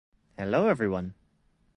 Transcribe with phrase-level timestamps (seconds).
[0.35, 1.13] hello everyone